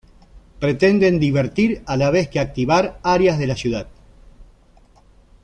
Pretenden 0.61 1.19
divertir 1.23 1.83
a 1.85 1.95
la 1.97 2.09
vez 2.09 2.27
que 2.27 2.39
activar 2.39 2.99
áreas 3.03 3.37
de 3.37 3.45
la 3.45 3.55
ciudad. 3.55 3.87